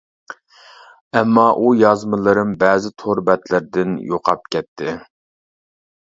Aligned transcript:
ئەمما، 1.19 1.43
ئۇ 1.63 1.69
يازمىلىرىم 1.81 2.55
بەزى 2.65 2.91
تور 3.03 3.23
بەتلىرىدىن 3.29 3.93
يوقاپ 4.15 4.51
كەتتى. 4.57 4.99